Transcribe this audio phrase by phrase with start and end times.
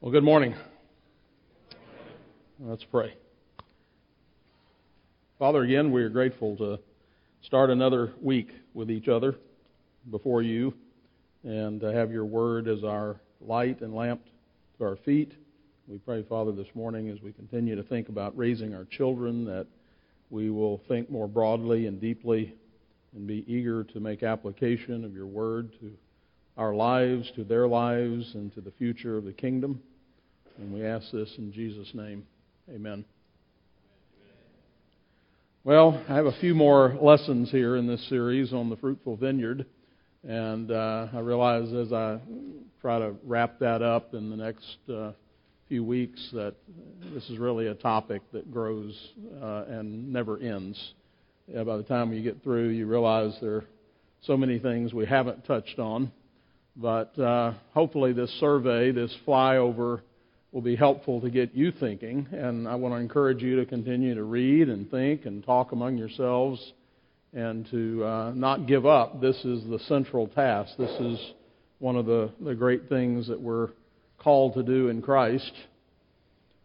[0.00, 0.54] Well, good morning.
[2.60, 3.14] Let's pray.
[5.40, 6.78] Father, again, we are grateful to
[7.42, 9.34] start another week with each other
[10.08, 10.72] before you
[11.42, 14.22] and to have your word as our light and lamp
[14.78, 15.32] to our feet.
[15.88, 19.66] We pray, Father, this morning as we continue to think about raising our children that
[20.30, 22.54] we will think more broadly and deeply
[23.16, 25.90] and be eager to make application of your word to
[26.58, 29.80] our lives, to their lives, and to the future of the kingdom.
[30.58, 32.26] And we ask this in Jesus' name.
[32.68, 33.04] Amen.
[35.62, 39.66] Well, I have a few more lessons here in this series on the fruitful vineyard.
[40.26, 42.18] And uh, I realize as I
[42.80, 45.12] try to wrap that up in the next uh,
[45.68, 46.54] few weeks that
[47.14, 48.98] this is really a topic that grows
[49.40, 50.94] uh, and never ends.
[51.46, 53.64] Yeah, by the time you get through, you realize there are
[54.22, 56.10] so many things we haven't touched on.
[56.80, 60.02] But uh, hopefully, this survey, this flyover,
[60.52, 62.28] will be helpful to get you thinking.
[62.30, 65.98] And I want to encourage you to continue to read and think and talk among
[65.98, 66.72] yourselves
[67.34, 69.20] and to uh, not give up.
[69.20, 70.70] This is the central task.
[70.78, 71.32] This is
[71.80, 73.70] one of the, the great things that we're
[74.18, 75.52] called to do in Christ.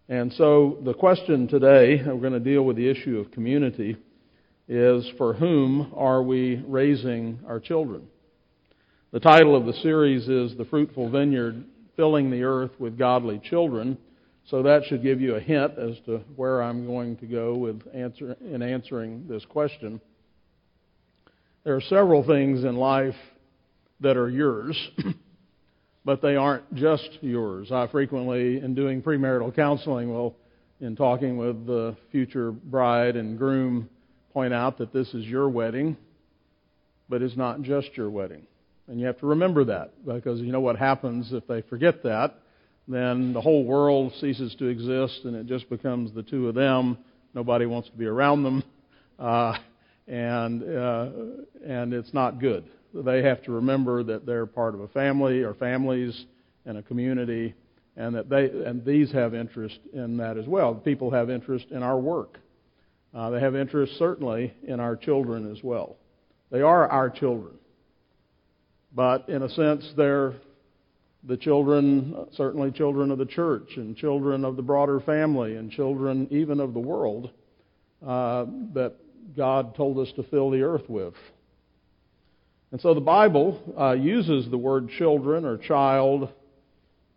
[0.09, 3.97] And so the question today, we're going to deal with the issue of community,
[4.67, 8.07] is for whom are we raising our children?
[9.13, 11.63] The title of the series is The Fruitful Vineyard
[11.95, 13.95] Filling the Earth with Godly Children.
[14.47, 17.83] So that should give you a hint as to where I'm going to go with
[17.93, 20.01] answer, in answering this question.
[21.63, 23.13] There are several things in life
[23.99, 24.75] that are yours,
[26.03, 27.71] but they aren't just yours.
[27.71, 30.35] I frequently, in doing premarital counseling, will,
[30.81, 33.87] in talking with the future bride and groom,
[34.33, 35.97] point out that this is your wedding,
[37.09, 38.47] but it's not just your wedding.
[38.87, 42.35] And you have to remember that because you know what happens if they forget that?
[42.87, 46.97] Then the whole world ceases to exist and it just becomes the two of them.
[47.33, 48.63] Nobody wants to be around them.
[49.17, 49.57] Uh,
[50.07, 51.09] and, uh,
[51.65, 52.65] and it's not good.
[52.93, 56.25] They have to remember that they're part of a family or families
[56.65, 57.55] and a community
[57.95, 60.73] and that they and these have interest in that as well.
[60.73, 62.39] People have interest in our work.
[63.13, 65.97] Uh, they have interest certainly in our children as well.
[66.51, 67.53] They are our children.
[68.93, 70.35] But in a sense, they're
[71.23, 76.27] the children, certainly children of the church, and children of the broader family, and children
[76.31, 77.31] even of the world
[78.05, 78.93] uh, that
[79.35, 81.13] God told us to fill the earth with.
[82.71, 86.29] And so the Bible uh, uses the word children or child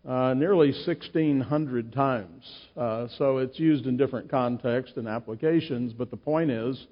[0.07, 2.45] uh, nearly 1,600 times.
[2.77, 6.87] Uh, so it's used in different contexts and applications, but the point is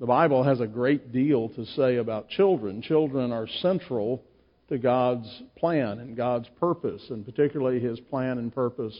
[0.00, 2.80] the Bible has a great deal to say about children.
[2.80, 4.24] Children are central
[4.70, 5.28] to God's
[5.58, 8.96] plan and God's purpose, and particularly His plan and purpose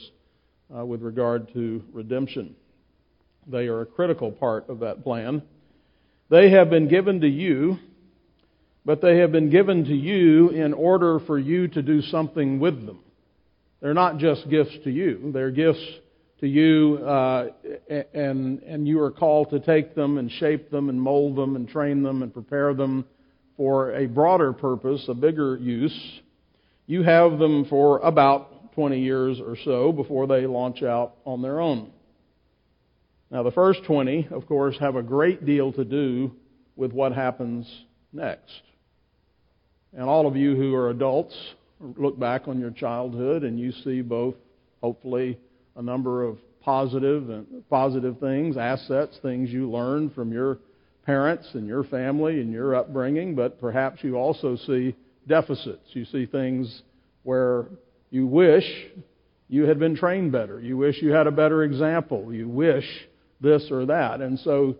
[0.76, 2.54] uh, with regard to redemption.
[3.46, 5.42] They are a critical part of that plan.
[6.28, 7.78] They have been given to you,
[8.84, 12.84] but they have been given to you in order for you to do something with
[12.84, 13.00] them.
[13.80, 15.82] They're not just gifts to you, they're gifts
[16.40, 17.48] to you, uh,
[18.14, 21.68] and, and you are called to take them and shape them and mold them and
[21.68, 23.04] train them and prepare them
[23.56, 26.20] for a broader purpose, a bigger use.
[26.86, 31.60] You have them for about 20 years or so before they launch out on their
[31.60, 31.90] own.
[33.30, 36.32] Now, the first 20, of course, have a great deal to do
[36.74, 37.70] with what happens
[38.12, 38.62] next.
[39.92, 41.36] And all of you who are adults
[41.80, 44.34] look back on your childhood and you see both,
[44.82, 45.38] hopefully,
[45.80, 50.58] a number of positive and positive things, assets, things you learned from your
[51.06, 54.94] parents and your family and your upbringing, but perhaps you also see
[55.26, 55.88] deficits.
[55.94, 56.82] You see things
[57.22, 57.64] where
[58.10, 58.64] you wish
[59.48, 60.60] you had been trained better.
[60.60, 62.30] You wish you had a better example.
[62.30, 62.84] You wish
[63.40, 64.20] this or that.
[64.20, 64.76] And so,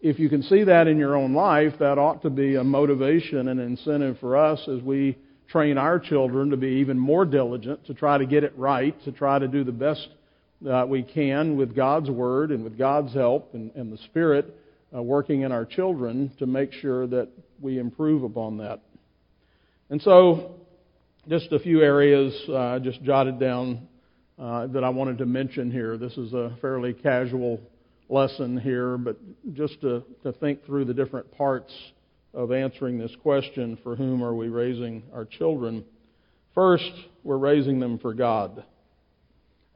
[0.00, 3.48] if you can see that in your own life, that ought to be a motivation
[3.48, 5.18] and incentive for us as we
[5.48, 9.12] train our children to be even more diligent, to try to get it right, to
[9.12, 10.08] try to do the best
[10.62, 14.54] that we can with God's Word and with God's help and, and the Spirit
[14.94, 17.28] uh, working in our children to make sure that
[17.60, 18.80] we improve upon that.
[19.90, 20.56] And so,
[21.28, 23.86] just a few areas uh, I just jotted down
[24.38, 25.96] uh, that I wanted to mention here.
[25.96, 27.60] This is a fairly casual
[28.08, 29.16] lesson here, but
[29.54, 31.72] just to, to think through the different parts
[32.32, 35.84] of answering this question for whom are we raising our children?
[36.54, 36.92] First,
[37.24, 38.62] we're raising them for God.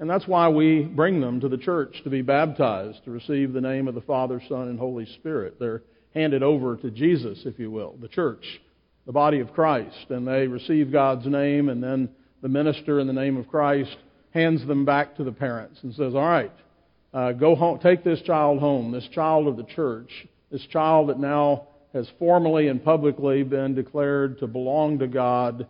[0.01, 3.61] And that's why we bring them to the church to be baptized, to receive the
[3.61, 5.61] name of the Father, Son, and Holy Spirit.
[5.61, 5.83] They're
[6.15, 8.63] handed over to Jesus, if you will, the church,
[9.05, 12.09] the body of Christ, and they receive God's name, and then
[12.41, 13.95] the minister in the name of Christ
[14.33, 16.53] hands them back to the parents and says, All right,
[17.13, 20.11] uh, go home, take this child home, this child of the church,
[20.51, 25.67] this child that now has formally and publicly been declared to belong to God.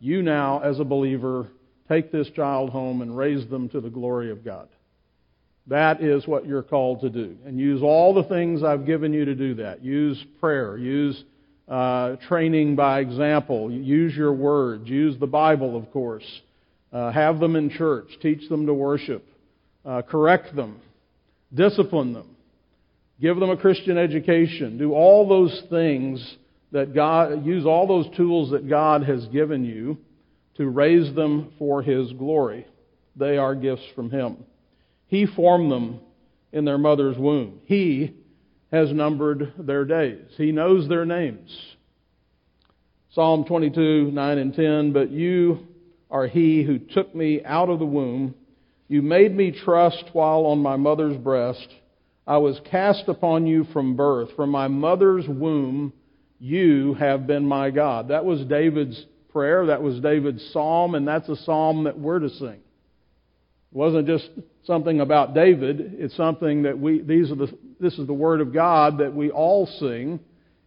[0.00, 1.48] You now, as a believer,
[1.88, 4.68] take this child home and raise them to the glory of God.
[5.66, 7.36] That is what you're called to do.
[7.46, 9.82] And use all the things I've given you to do that.
[9.82, 10.76] Use prayer.
[10.76, 11.22] Use
[11.68, 13.70] uh, training by example.
[13.70, 14.88] Use your words.
[14.88, 16.24] Use the Bible, of course.
[16.92, 18.08] Uh, have them in church.
[18.20, 19.26] Teach them to worship.
[19.84, 20.80] Uh, correct them.
[21.54, 22.36] Discipline them.
[23.20, 24.76] Give them a Christian education.
[24.76, 26.36] Do all those things
[26.72, 29.96] that God, use all those tools that God has given you
[30.56, 32.66] to raise them for His glory.
[33.16, 34.38] They are gifts from Him.
[35.06, 36.00] He formed them
[36.52, 37.60] in their mother's womb.
[37.64, 38.14] He
[38.72, 40.24] has numbered their days.
[40.36, 41.56] He knows their names.
[43.12, 44.92] Psalm 22, 9 and 10.
[44.92, 45.66] But you
[46.10, 48.34] are He who took me out of the womb.
[48.88, 51.68] You made me trust while on my mother's breast.
[52.26, 54.30] I was cast upon you from birth.
[54.34, 55.92] From my mother's womb,
[56.38, 58.08] you have been my God.
[58.08, 59.66] That was David's prayer.
[59.66, 62.48] That was David's psalm, and that's a psalm that we're to sing.
[62.48, 62.60] It
[63.72, 64.30] wasn't just
[64.64, 65.96] something about David.
[65.98, 69.30] It's something that we, these are the, this is the Word of God that we
[69.30, 70.20] all sing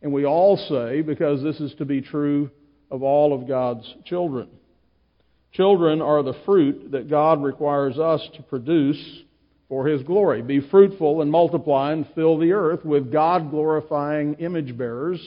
[0.03, 2.51] and we all say because this is to be true
[2.91, 4.49] of all of God's children.
[5.53, 9.01] Children are the fruit that God requires us to produce
[9.69, 10.41] for His glory.
[10.41, 15.19] Be fruitful and multiply and fill the earth with God glorifying image bearers.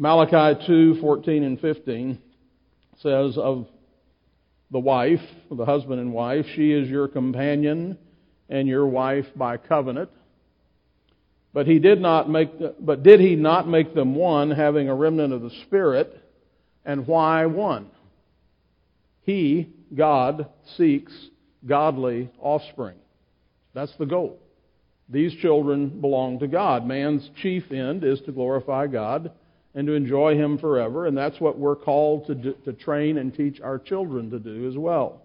[0.00, 2.18] Malachi 2 14 and 15
[2.98, 3.66] says of
[4.70, 7.98] the wife, the husband and wife, she is your companion
[8.48, 10.08] and your wife by covenant.
[11.52, 15.32] But he did not make, but did he not make them one, having a remnant
[15.32, 16.16] of the Spirit?
[16.84, 17.90] And why one?
[19.22, 20.46] He, God,
[20.76, 21.12] seeks
[21.66, 22.98] godly offspring.
[23.74, 24.38] That's the goal.
[25.08, 26.86] These children belong to God.
[26.86, 29.32] Man's chief end is to glorify God
[29.78, 31.06] and to enjoy Him forever.
[31.06, 34.66] And that's what we're called to, do, to train and teach our children to do
[34.66, 35.22] as well.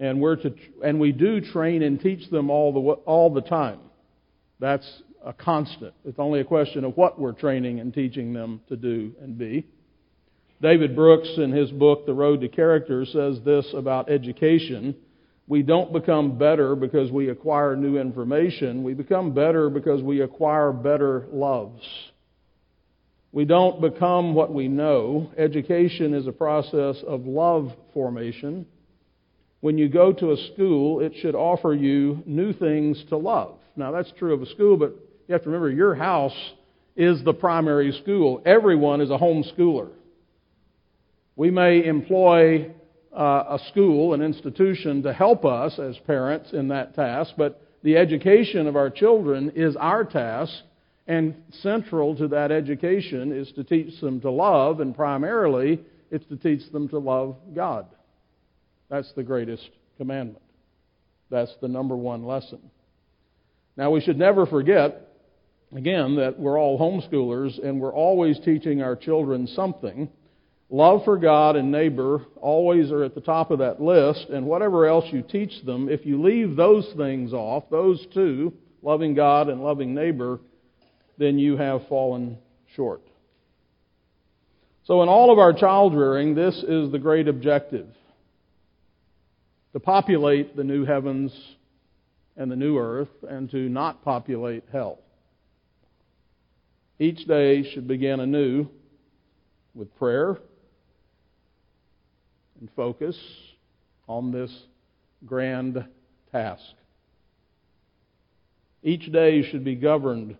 [0.00, 0.52] And we're to,
[0.84, 3.78] and we do train and teach them all the all the time.
[4.58, 5.94] That's a constant.
[6.04, 9.64] It's only a question of what we're training and teaching them to do and be.
[10.60, 14.96] David Brooks, in his book The Road to Character, says this about education.
[15.46, 18.82] We don't become better because we acquire new information.
[18.82, 21.86] We become better because we acquire better loves.
[23.36, 25.30] We don't become what we know.
[25.36, 28.64] Education is a process of love formation.
[29.60, 33.58] When you go to a school, it should offer you new things to love.
[33.76, 34.94] Now, that's true of a school, but
[35.28, 36.32] you have to remember your house
[36.96, 38.40] is the primary school.
[38.46, 39.90] Everyone is a homeschooler.
[41.36, 42.70] We may employ
[43.14, 47.98] uh, a school, an institution, to help us as parents in that task, but the
[47.98, 50.54] education of our children is our task
[51.06, 55.80] and central to that education is to teach them to love, and primarily
[56.10, 57.86] it's to teach them to love God.
[58.88, 59.68] That's the greatest
[59.98, 60.42] commandment.
[61.30, 62.58] That's the number one lesson.
[63.76, 65.08] Now, we should never forget,
[65.74, 70.08] again, that we're all homeschoolers and we're always teaching our children something.
[70.70, 74.86] Love for God and neighbor always are at the top of that list, and whatever
[74.86, 78.52] else you teach them, if you leave those things off, those two,
[78.82, 80.40] loving God and loving neighbor,
[81.18, 82.38] then you have fallen
[82.74, 83.02] short.
[84.84, 87.88] So, in all of our child rearing, this is the great objective
[89.72, 91.32] to populate the new heavens
[92.36, 94.98] and the new earth, and to not populate hell.
[96.98, 98.68] Each day should begin anew
[99.74, 100.38] with prayer
[102.60, 103.18] and focus
[104.06, 104.50] on this
[105.24, 105.84] grand
[106.30, 106.62] task.
[108.82, 110.36] Each day should be governed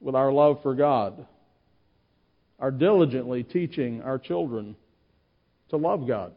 [0.00, 1.26] with our love for God,
[2.58, 4.74] are diligently teaching our children
[5.70, 6.32] to love God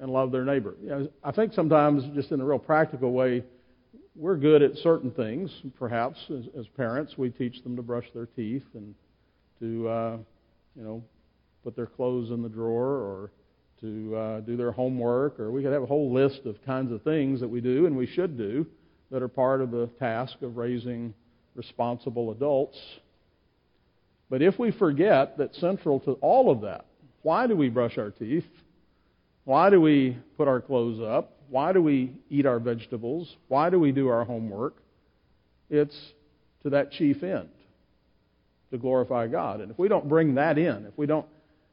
[0.00, 0.74] and love their neighbor.
[0.82, 3.44] You know, I think sometimes, just in a real practical way,
[4.14, 5.50] we're good at certain things.
[5.78, 8.94] Perhaps as, as parents, we teach them to brush their teeth and
[9.60, 10.16] to, uh,
[10.76, 11.02] you know,
[11.64, 13.30] put their clothes in the drawer or
[13.80, 17.02] to uh, do their homework, or we could have a whole list of kinds of
[17.02, 18.66] things that we do and we should do
[19.10, 21.14] that are part of the task of raising
[21.58, 22.78] responsible adults.
[24.30, 26.86] But if we forget that central to all of that,
[27.22, 28.46] why do we brush our teeth?
[29.44, 31.32] Why do we put our clothes up?
[31.50, 33.34] Why do we eat our vegetables?
[33.48, 34.76] Why do we do our homework?
[35.68, 35.98] It's
[36.62, 37.48] to that chief end,
[38.70, 39.60] to glorify God.
[39.60, 41.26] And if we don't bring that in, if we don't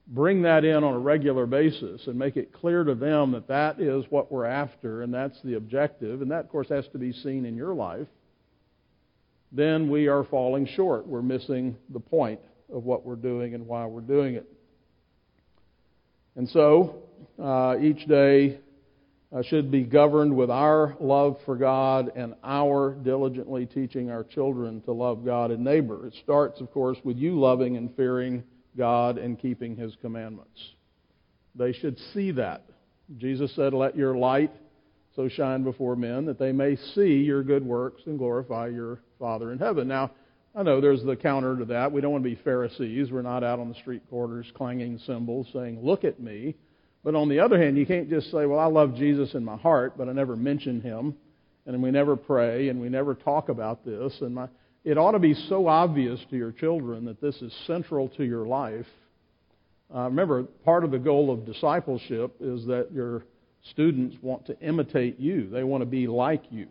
[0.08, 3.80] bring that in on a regular basis and make it clear to them that that
[3.80, 7.12] is what we're after and that's the objective, and that, of course, has to be
[7.12, 8.08] seen in your life,
[9.56, 11.08] then we are falling short.
[11.08, 12.40] We're missing the point
[12.74, 14.46] of what we're doing and why we're doing it.
[16.36, 17.04] And so,
[17.42, 18.60] uh, each day
[19.34, 24.82] uh, should be governed with our love for God and our diligently teaching our children
[24.82, 26.06] to love God and neighbor.
[26.08, 28.44] It starts, of course, with you loving and fearing
[28.78, 30.60] God and keeping His commandments.
[31.56, 32.64] They should see that.
[33.18, 34.52] Jesus said, Let your light
[35.16, 39.52] so shine before men that they may see your good works and glorify your Father
[39.52, 39.88] in heaven.
[39.88, 40.12] Now,
[40.54, 41.92] I know there's the counter to that.
[41.92, 43.12] We don't want to be Pharisees.
[43.12, 46.56] We're not out on the street corners clanging cymbals saying, Look at me.
[47.04, 49.58] But on the other hand, you can't just say, Well, I love Jesus in my
[49.58, 51.16] heart, but I never mention him,
[51.66, 54.14] and we never pray, and we never talk about this.
[54.22, 54.48] And my,
[54.84, 58.46] it ought to be so obvious to your children that this is central to your
[58.46, 58.88] life.
[59.94, 63.24] Uh, remember, part of the goal of discipleship is that your
[63.72, 66.68] students want to imitate you, they want to be like you.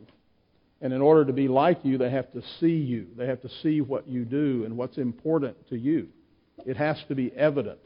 [0.80, 3.06] And in order to be like you, they have to see you.
[3.16, 6.08] They have to see what you do and what's important to you.
[6.66, 7.78] It has to be evident.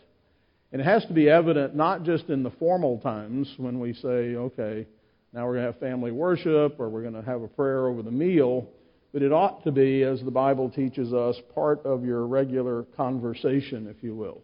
[0.73, 4.35] And it has to be evident not just in the formal times when we say,
[4.35, 4.87] okay,
[5.33, 8.03] now we're going to have family worship or we're going to have a prayer over
[8.03, 8.69] the meal,
[9.13, 13.87] but it ought to be, as the Bible teaches us, part of your regular conversation,
[13.87, 14.43] if you will.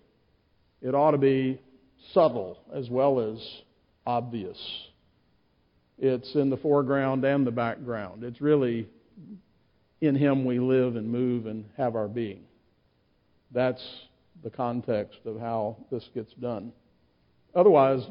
[0.80, 1.60] It ought to be
[2.12, 3.38] subtle as well as
[4.06, 4.58] obvious.
[5.98, 8.24] It's in the foreground and the background.
[8.24, 8.88] It's really
[10.00, 12.44] in Him we live and move and have our being.
[13.52, 13.82] That's
[14.42, 16.72] the context of how this gets done.
[17.54, 18.02] Otherwise,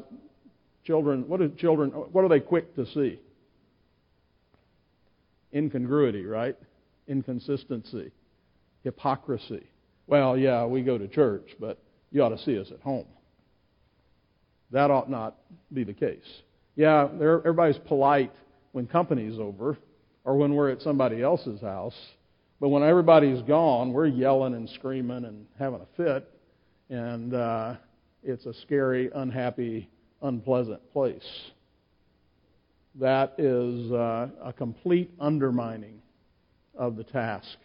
[0.84, 3.20] children, what do children, what are they quick to see?
[5.54, 6.56] incongruity, right?
[7.06, 8.10] Inconsistency,
[8.82, 9.66] hypocrisy.
[10.06, 11.78] Well, yeah, we go to church, but
[12.10, 13.06] you ought to see us at home.
[14.70, 15.36] That ought not
[15.72, 16.24] be the case.
[16.76, 18.32] Yeah, everybody's polite
[18.72, 19.78] when company's over
[20.24, 21.94] or when we're at somebody else's house,
[22.60, 26.28] but when everybody's gone, we're yelling and screaming and having a fit,
[26.88, 27.74] and uh,
[28.22, 29.88] it's a scary, unhappy,
[30.22, 31.22] unpleasant place
[33.00, 36.00] that is uh, a complete undermining
[36.76, 37.56] of the task.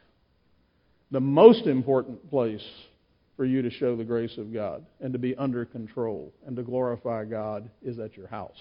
[1.12, 2.65] The most important place
[3.39, 6.62] for you to show the grace of God and to be under control and to
[6.62, 8.60] glorify God is at your house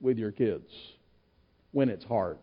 [0.00, 0.68] with your kids
[1.70, 2.36] when it's hard.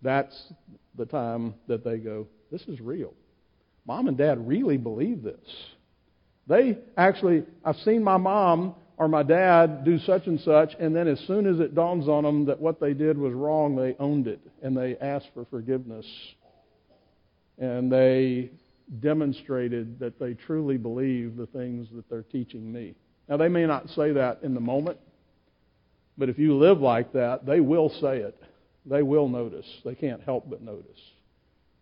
[0.00, 0.52] That's
[0.94, 3.12] the time that they go, This is real.
[3.86, 5.40] Mom and dad really believe this.
[6.46, 11.08] They actually, I've seen my mom or my dad do such and such, and then
[11.08, 14.28] as soon as it dawns on them that what they did was wrong, they owned
[14.28, 16.06] it and they asked for forgiveness.
[17.58, 18.52] And they
[19.00, 22.94] demonstrated that they truly believe the things that they're teaching me.
[23.28, 24.98] Now, they may not say that in the moment,
[26.16, 28.42] but if you live like that, they will say it.
[28.86, 29.66] They will notice.
[29.84, 30.98] They can't help but notice.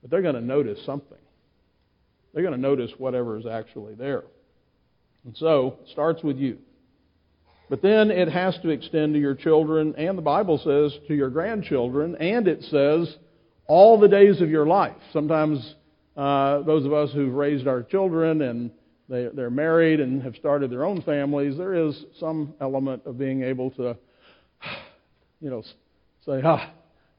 [0.02, 1.18] But they're going to notice something.
[2.34, 4.24] They're going to notice whatever is actually there.
[5.24, 6.58] And so, it starts with you.
[7.68, 11.30] But then it has to extend to your children, and the Bible says to your
[11.30, 13.16] grandchildren, and it says
[13.66, 14.96] all the days of your life.
[15.12, 15.74] Sometimes
[16.16, 18.70] uh, those of us who've raised our children and
[19.08, 23.42] they, they're married and have started their own families, there is some element of being
[23.42, 23.96] able to,
[25.40, 25.62] you know,
[26.24, 26.72] say, ah,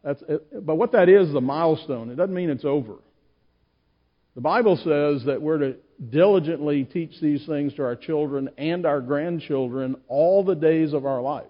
[0.03, 0.65] that's it.
[0.65, 2.09] But what that is, a milestone.
[2.09, 2.95] It doesn't mean it's over.
[4.35, 5.75] The Bible says that we're to
[6.09, 11.21] diligently teach these things to our children and our grandchildren all the days of our
[11.21, 11.45] life.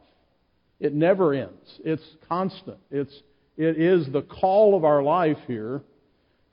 [0.80, 1.80] It never ends.
[1.84, 2.78] It's constant.
[2.92, 3.14] It's,
[3.58, 5.82] it is the call of our life here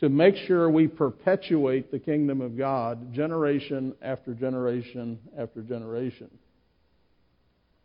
[0.04, 6.30] to make sure we perpetuate the kingdom of God generation after generation after generation.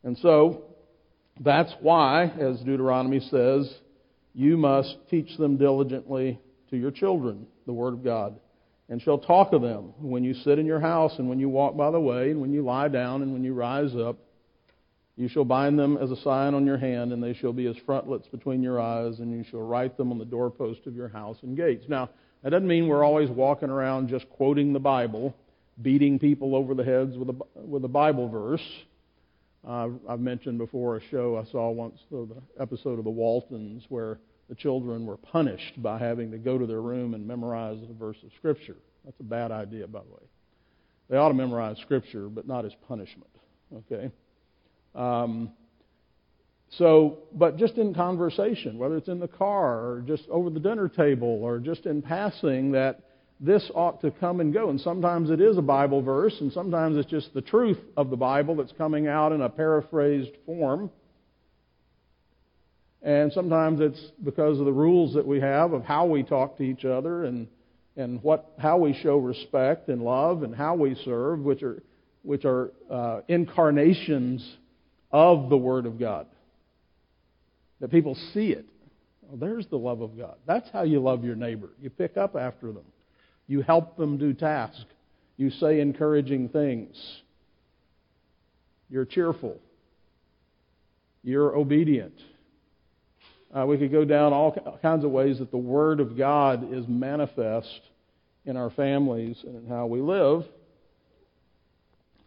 [0.03, 0.65] And so,
[1.39, 3.73] that's why, as Deuteronomy says,
[4.33, 6.37] you must teach them diligently
[6.71, 8.37] to your children the Word of God
[8.89, 11.77] and shall talk of them when you sit in your house and when you walk
[11.77, 14.17] by the way and when you lie down and when you rise up.
[15.19, 17.75] You shall bind them as a sign on your hand, and they shall be as
[17.85, 21.35] frontlets between your eyes, and you shall write them on the doorpost of your house
[21.41, 21.83] and gates.
[21.89, 22.09] Now,
[22.41, 25.35] that doesn't mean we're always walking around just quoting the Bible,
[25.81, 28.65] beating people over the heads with a, with a Bible verse.
[29.67, 32.25] Uh, I've mentioned before a show I saw once, the
[32.57, 36.81] episode of The Waltons, where the children were punished by having to go to their
[36.81, 38.77] room and memorize a verse of Scripture.
[39.03, 40.23] That's a bad idea, by the way.
[41.09, 43.31] They ought to memorize Scripture, but not as punishment.
[43.75, 44.11] Okay?
[44.99, 45.51] Um,
[46.71, 50.87] so, but just in conversation, whether it's in the car or just over the dinner
[50.87, 52.99] table or just in passing, that
[53.39, 54.69] this ought to come and go.
[54.69, 58.17] And sometimes it is a Bible verse, and sometimes it's just the truth of the
[58.17, 60.91] Bible that's coming out in a paraphrased form.
[63.01, 66.63] And sometimes it's because of the rules that we have of how we talk to
[66.63, 67.47] each other and,
[67.95, 71.81] and what, how we show respect and love and how we serve, which are,
[72.23, 74.57] which are uh, incarnations
[75.11, 76.27] of the Word of God.
[77.79, 78.65] That people see it.
[79.31, 80.35] Oh, there's the love of God.
[80.45, 81.69] That's how you love your neighbor.
[81.81, 82.85] You pick up after them.
[83.47, 84.85] You help them do tasks.
[85.37, 86.97] You say encouraging things.
[88.89, 89.59] You're cheerful.
[91.23, 92.19] You're obedient.
[93.55, 96.85] Uh, we could go down all kinds of ways that the Word of God is
[96.87, 97.81] manifest
[98.45, 100.43] in our families and in how we live.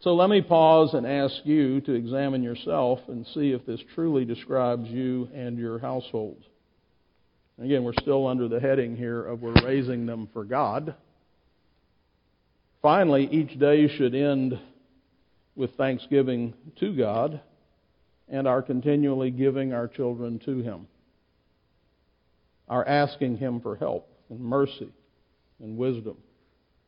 [0.02, 4.24] So let me pause and ask you to examine yourself and see if this truly
[4.24, 6.42] describes you and your household.
[7.62, 10.96] Again, we're still under the heading here of we're raising them for God.
[12.80, 14.58] Finally, each day should end
[15.54, 17.40] with thanksgiving to God
[18.28, 20.88] and our continually giving our children to Him.
[22.68, 24.92] Our asking Him for help and mercy
[25.60, 26.16] and wisdom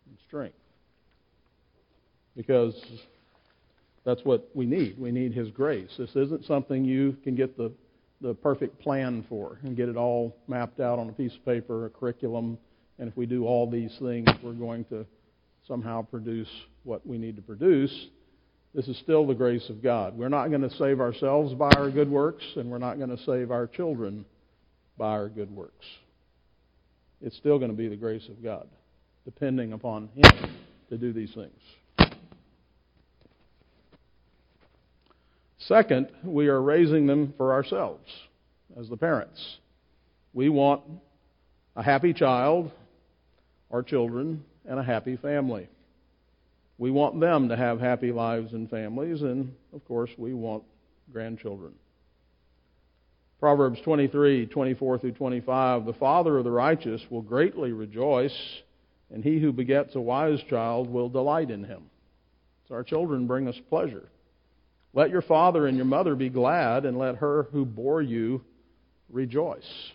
[0.08, 0.56] and strength.
[2.36, 2.74] Because
[4.04, 4.98] that's what we need.
[4.98, 5.90] We need His grace.
[5.96, 7.72] This isn't something you can get the,
[8.20, 11.86] the perfect plan for and get it all mapped out on a piece of paper,
[11.86, 12.58] a curriculum,
[12.98, 15.04] and if we do all these things, we're going to
[15.66, 16.48] somehow produce
[16.84, 18.08] what we need to produce.
[18.74, 20.16] This is still the grace of God.
[20.16, 23.22] We're not going to save ourselves by our good works, and we're not going to
[23.24, 24.24] save our children
[24.98, 25.86] by our good works.
[27.20, 28.68] It's still going to be the grace of God,
[29.24, 30.56] depending upon Him
[30.90, 31.52] to do these things.
[35.66, 38.10] Second, we are raising them for ourselves
[38.78, 39.58] as the parents.
[40.34, 40.82] We want
[41.74, 42.70] a happy child,
[43.70, 45.68] our children, and a happy family.
[46.76, 50.64] We want them to have happy lives and families, and of course, we want
[51.12, 51.72] grandchildren.
[53.40, 58.36] Proverbs 23, 24 through 25 The father of the righteous will greatly rejoice,
[59.10, 61.84] and he who begets a wise child will delight in him.
[62.68, 64.08] So our children bring us pleasure.
[64.94, 68.42] Let your father and your mother be glad, and let her who bore you
[69.10, 69.92] rejoice.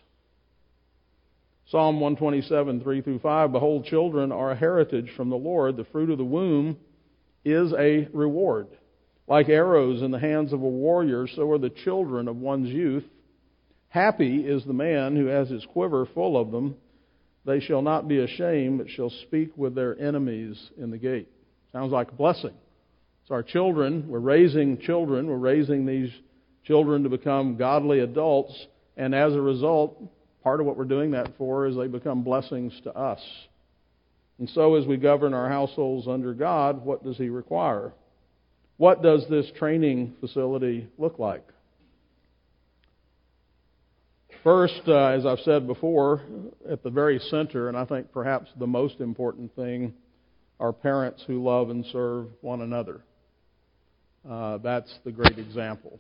[1.68, 5.78] Psalm 127, 3 through 5 Behold, children are a heritage from the Lord.
[5.78, 6.78] The fruit of the womb
[7.46, 8.68] is a reward.
[9.28, 13.06] Like arrows in the hands of a warrior, so are the children of one's youth.
[13.90, 16.76] Happy is the man who has his quiver full of them.
[17.46, 21.30] They shall not be ashamed, but shall speak with their enemies in the gate.
[21.72, 22.54] Sounds like a blessing.
[23.30, 26.10] So, our children, we're raising children, we're raising these
[26.66, 28.66] children to become godly adults,
[28.98, 30.02] and as a result,
[30.44, 33.20] part of what we're doing that for is they become blessings to us.
[34.40, 37.94] And so, as we govern our households under God, what does He require?
[38.78, 41.46] What does this training facility look like?
[44.44, 46.24] First, uh, as I've said before,
[46.68, 49.94] at the very center, and I think perhaps the most important thing,
[50.60, 53.02] are parents who love and serve one another.
[54.28, 56.00] Uh, that's the great example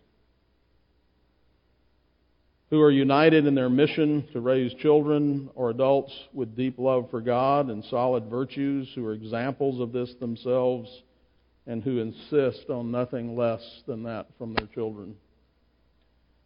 [2.69, 7.19] who are united in their mission to raise children or adults with deep love for
[7.19, 10.89] God and solid virtues, who are examples of this themselves,
[11.65, 15.15] and who insist on nothing less than that from their children.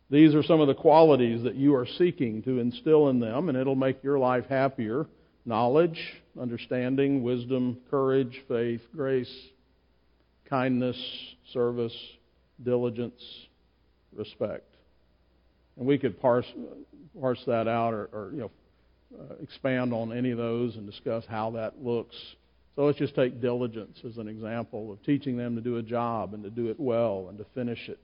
[0.10, 3.58] These are some of the qualities that you are seeking to instill in them, and
[3.58, 5.08] it'll make your life happier
[5.46, 6.00] knowledge,
[6.40, 9.30] understanding, wisdom, courage, faith, grace,
[10.50, 10.98] kindness,
[11.52, 11.96] service,
[12.64, 13.22] diligence,
[14.16, 14.76] respect.
[15.78, 16.46] And we could parse,
[17.20, 18.52] parse that out or, or you know,
[19.20, 22.16] uh, expand on any of those and discuss how that looks.
[22.76, 26.34] So let's just take diligence as an example of teaching them to do a job
[26.34, 28.00] and to do it well and to finish it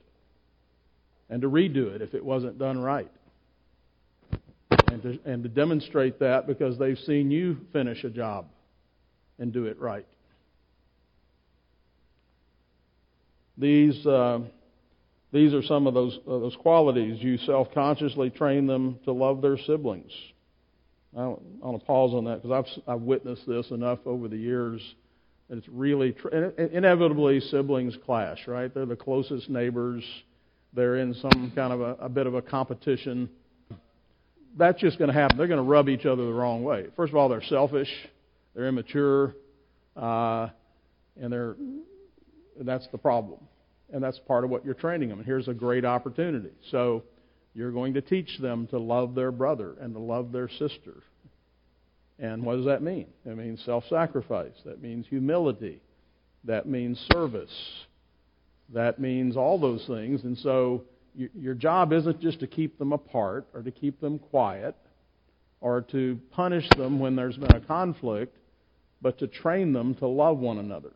[1.30, 3.12] and to redo it if it wasn't done right.
[4.88, 8.48] And to, and to demonstrate that because they've seen you finish a job
[9.38, 10.06] and do it right.
[13.60, 14.06] These.
[14.06, 14.40] Uh,
[15.32, 17.22] these are some of those, uh, those qualities.
[17.22, 20.12] You self consciously train them to love their siblings.
[21.16, 24.82] I want to pause on that because I've, I've witnessed this enough over the years.
[25.50, 26.16] And it's really,
[26.72, 28.72] inevitably, siblings clash, right?
[28.72, 30.04] They're the closest neighbors.
[30.74, 33.30] They're in some kind of a, a bit of a competition.
[34.56, 35.38] That's just going to happen.
[35.38, 36.88] They're going to rub each other the wrong way.
[36.96, 37.90] First of all, they're selfish,
[38.54, 39.36] they're immature,
[39.96, 40.50] uh,
[41.20, 41.56] and they're,
[42.68, 43.40] that's the problem
[43.92, 45.20] and that's part of what you're training them.
[45.20, 46.52] And here's a great opportunity.
[46.72, 47.04] So
[47.54, 51.04] you're going to teach them to love their brother and to love their sister.
[52.20, 53.08] And what does that mean?
[53.26, 54.54] It means self sacrifice.
[54.66, 55.82] That means humility.
[56.44, 57.54] That means service.
[58.74, 60.24] That means all those things.
[60.24, 60.84] And so
[61.16, 64.76] your job isn't just to keep them apart or to keep them quiet
[65.60, 68.38] or to punish them when there's been a conflict,
[69.02, 70.92] but to train them to love one another.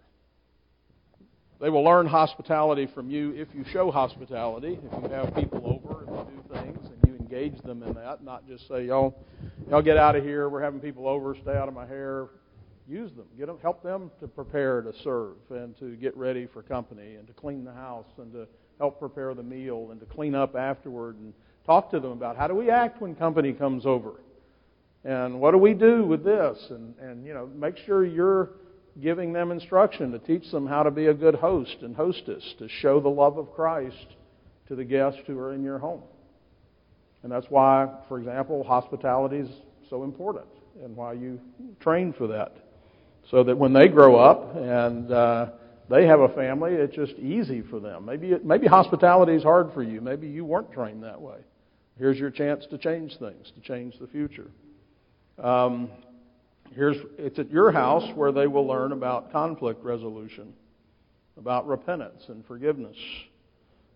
[1.63, 6.04] They will learn hospitality from you if you show hospitality, if you have people over,
[6.04, 9.15] if you do things, and you engage them in that, not just say, y'all,
[9.69, 12.28] y'all get out of here, we're having people over, stay out of my hair.
[12.86, 13.28] Use them.
[13.38, 17.26] Get them, help them to prepare to serve and to get ready for company and
[17.28, 18.45] to clean the house and to
[18.78, 21.34] help prepare the meal and to clean up afterward and
[21.65, 24.19] talk to them about how do we act when company comes over
[25.06, 28.49] and what do we do with this and and you know make sure you're
[29.01, 32.67] giving them instruction to teach them how to be a good host and hostess to
[32.67, 34.08] show the love of Christ
[34.67, 36.03] to the guests who are in your home
[37.23, 39.49] and that's why for example hospitality is
[39.89, 40.45] so important
[40.84, 41.39] and why you
[41.79, 42.56] train for that
[43.29, 45.47] so that when they grow up and uh,
[45.89, 48.06] they have a family, it's just easy for them.
[48.06, 50.01] Maybe maybe hospitality is hard for you.
[50.01, 51.38] Maybe you weren't trained that way.
[51.97, 54.47] Here's your chance to change things, to change the future.
[55.38, 55.89] Um,
[56.75, 60.53] here's it's at your house where they will learn about conflict resolution,
[61.38, 62.97] about repentance and forgiveness.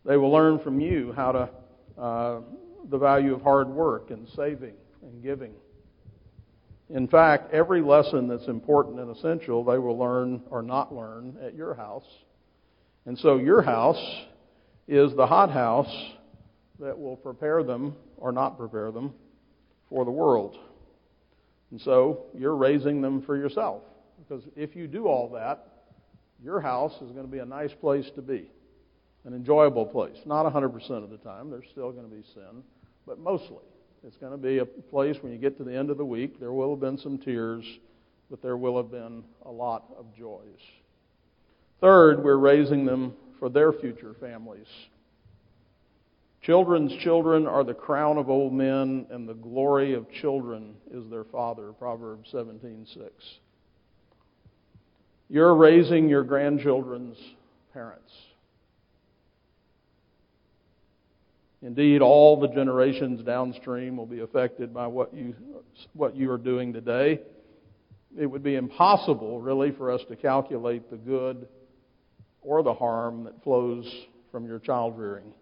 [0.06, 1.50] They will learn from you how to
[2.02, 2.42] uh,
[2.90, 5.54] the value of hard work and saving and giving.
[6.90, 11.54] In fact, every lesson that's important and essential, they will learn or not learn at
[11.54, 12.06] your house.
[13.06, 14.02] And so your house
[14.88, 15.94] is the hot house
[16.80, 19.14] that will prepare them or not prepare them
[19.90, 20.58] for the world.
[21.72, 23.84] And so you're raising them for yourself.
[24.18, 25.68] Because if you do all that,
[26.44, 28.50] your house is going to be a nice place to be,
[29.26, 30.18] an enjoyable place.
[30.26, 32.64] Not 100% of the time, there's still going to be sin,
[33.06, 33.64] but mostly.
[34.04, 36.40] It's going to be a place when you get to the end of the week,
[36.40, 37.66] there will have been some tears,
[38.30, 40.62] but there will have been a lot of joys.
[41.82, 44.68] Third, we're raising them for their future families.
[46.48, 51.26] Children's children are the crown of old men, and the glory of children is their
[51.26, 51.74] father.
[51.74, 53.40] Proverbs 17:6.
[55.28, 57.18] You're raising your grandchildren's
[57.74, 58.14] parents.
[61.62, 65.36] Indeed, all the generations downstream will be affected by what you,
[65.96, 67.20] what you are doing today.
[68.18, 71.50] It would be impossible, really, for us to calculate the good
[72.42, 75.34] or the harm that flows from your child rearing.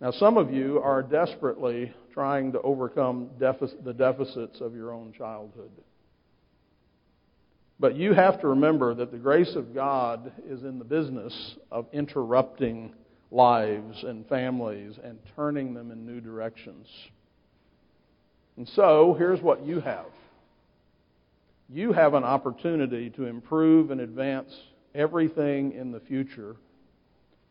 [0.00, 5.70] Now, some of you are desperately trying to overcome the deficits of your own childhood.
[7.80, 11.86] But you have to remember that the grace of God is in the business of
[11.92, 12.92] interrupting
[13.30, 16.86] lives and families and turning them in new directions.
[18.56, 20.06] And so, here's what you have
[21.70, 24.50] you have an opportunity to improve and advance
[24.94, 26.56] everything in the future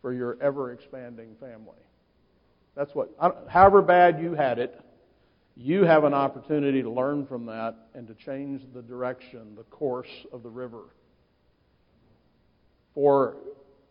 [0.01, 1.77] for your ever expanding family.
[2.77, 3.09] That's what,
[3.49, 4.79] however bad you had it,
[5.55, 10.11] you have an opportunity to learn from that and to change the direction, the course
[10.31, 10.83] of the river
[12.93, 13.35] for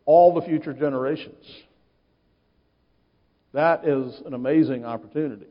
[0.04, 1.44] all the future generations.
[3.52, 5.46] That is an amazing opportunity.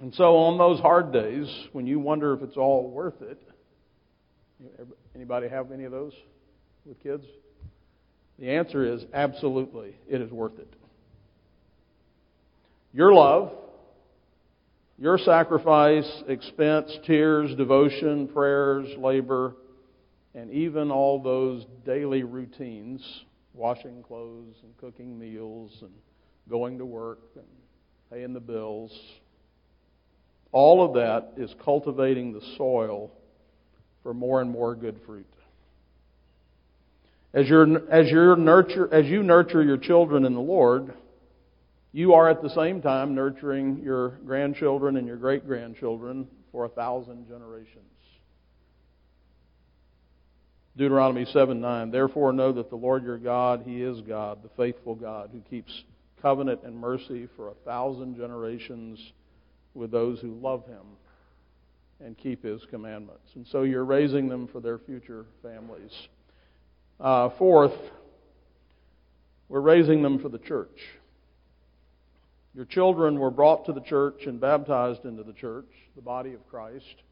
[0.00, 3.42] And so on those hard days, when you wonder if it's all worth it,
[5.16, 6.12] anybody have any of those
[6.84, 7.24] with kids?
[8.38, 10.72] The answer is absolutely, it is worth it.
[12.94, 13.50] Your love,
[14.98, 19.56] your sacrifice, expense, tears, devotion, prayers, labor,
[20.32, 23.04] and even all those daily routines
[23.52, 25.90] washing clothes and cooking meals and
[26.48, 27.44] going to work and
[28.12, 28.96] paying the bills.
[30.52, 33.10] All of that is cultivating the soil
[34.04, 35.26] for more and more good fruit.
[37.32, 40.94] As, you as, you nurture, as you nurture your children in the Lord,
[41.94, 46.68] you are at the same time nurturing your grandchildren and your great grandchildren for a
[46.68, 47.84] thousand generations.
[50.76, 51.92] Deuteronomy 7 9.
[51.92, 55.84] Therefore, know that the Lord your God, He is God, the faithful God, who keeps
[56.20, 58.98] covenant and mercy for a thousand generations
[59.72, 60.84] with those who love Him
[62.04, 63.30] and keep His commandments.
[63.36, 65.92] And so you're raising them for their future families.
[66.98, 67.78] Uh, fourth,
[69.48, 70.80] we're raising them for the church.
[72.54, 76.46] Your children were brought to the church and baptized into the church, the body of
[76.48, 77.02] Christ.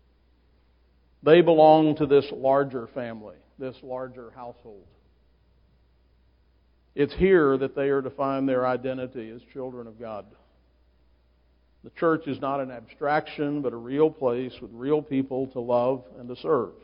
[1.23, 4.85] They belong to this larger family this larger household.
[6.95, 10.27] It's here that they are to find their identity as children of God.
[11.85, 16.05] The church is not an abstraction, but a real place with real people to love
[16.19, 16.75] and to serve.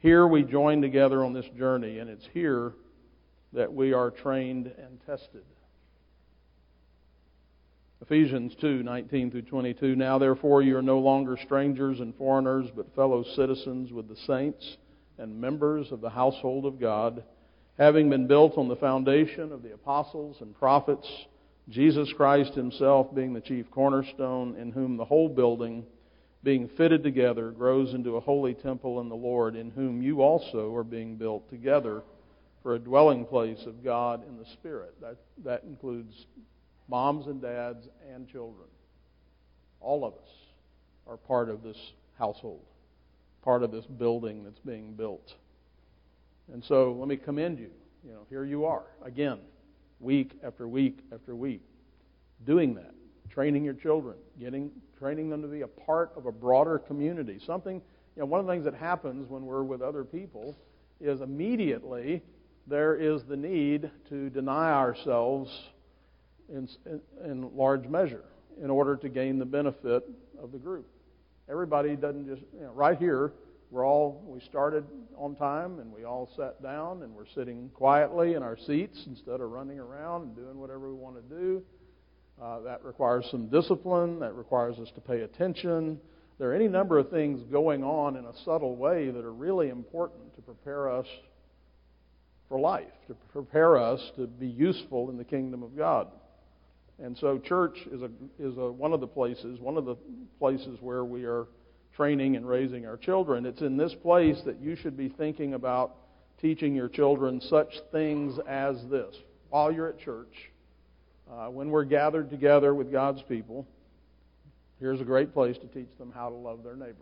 [0.00, 2.72] Here we join together on this journey, and it's here
[3.52, 5.44] that we are trained and tested.
[8.00, 9.96] Ephesians 2 19 through 22.
[9.96, 14.76] Now, therefore, you are no longer strangers and foreigners, but fellow citizens with the saints
[15.18, 17.24] and members of the household of God,
[17.76, 21.08] having been built on the foundation of the apostles and prophets,
[21.68, 25.84] Jesus Christ Himself being the chief cornerstone, in whom the whole building,
[26.44, 30.72] being fitted together, grows into a holy temple in the Lord, in whom you also
[30.74, 32.02] are being built together
[32.62, 34.94] for a dwelling place of God in the Spirit.
[35.00, 36.26] That, that includes
[36.88, 38.66] moms and dads and children.
[39.80, 40.30] All of us
[41.06, 41.76] are part of this
[42.18, 42.64] household,
[43.42, 45.34] part of this building that's being built.
[46.52, 47.70] And so let me commend you.
[48.04, 49.38] You know, here you are again,
[50.00, 51.62] week after week after week,
[52.46, 52.94] doing that,
[53.30, 57.38] training your children, getting training them to be a part of a broader community.
[57.44, 57.76] Something,
[58.16, 60.56] you know, one of the things that happens when we're with other people
[61.00, 62.22] is immediately
[62.66, 65.50] there is the need to deny ourselves
[66.48, 68.24] in, in, in large measure
[68.62, 70.04] in order to gain the benefit
[70.42, 70.86] of the group.
[71.48, 73.32] Everybody doesn't just, you know, right here,
[73.70, 74.84] we're all, we started
[75.16, 79.40] on time and we all sat down and we're sitting quietly in our seats instead
[79.40, 81.62] of running around and doing whatever we want to do.
[82.40, 84.20] Uh, that requires some discipline.
[84.20, 85.98] That requires us to pay attention.
[86.38, 89.70] There are any number of things going on in a subtle way that are really
[89.70, 91.06] important to prepare us
[92.48, 96.08] for life, to prepare us to be useful in the kingdom of God.
[97.00, 99.96] And so, church is a is a one of the places, one of the
[100.38, 101.46] places where we are
[101.94, 103.46] training and raising our children.
[103.46, 105.94] It's in this place that you should be thinking about
[106.40, 109.14] teaching your children such things as this
[109.48, 110.50] while you're at church,
[111.30, 113.66] uh, when we're gathered together with God's people.
[114.80, 116.94] Here's a great place to teach them how to love their neighbors.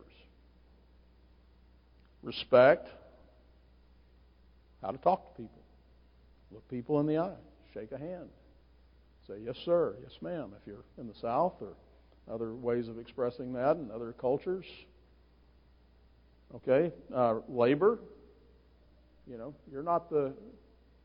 [2.22, 2.88] Respect,
[4.82, 5.62] how to talk to people,
[6.52, 7.34] look people in the eye,
[7.72, 8.28] shake a hand
[9.26, 11.74] Say, yes, sir, yes, ma'am, if you're in the South or
[12.32, 14.64] other ways of expressing that in other cultures.
[16.54, 16.92] Okay?
[17.14, 17.98] Uh, labor.
[19.28, 20.32] You know, you're not the